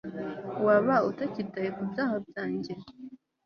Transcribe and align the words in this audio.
waba 0.65 0.95
utakitaye 1.09 1.69
ku 1.75 1.81
byaha 1.89 2.15
byanjye 2.27 2.73